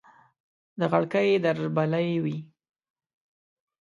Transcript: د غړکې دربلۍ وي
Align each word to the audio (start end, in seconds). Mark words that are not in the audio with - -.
د 0.79 0.81
غړکې 0.91 1.41
دربلۍ 1.43 2.09
وي 2.23 2.37